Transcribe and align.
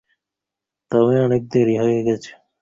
তবে 0.91 1.15
অনেক 1.21 1.41
দেরি 1.51 1.75
হয়ে 1.77 1.99
গেছে। 2.07 2.31